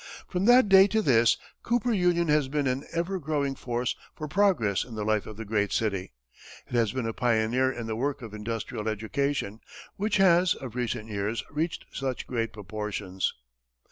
[0.27, 4.83] From that day to this, Cooper Union has been an ever growing force for progress
[4.83, 6.11] in the life of the great city;
[6.65, 9.59] it has been a pioneer in the work of industrial education,
[9.97, 13.35] which has, of recent years, reached such great proportions.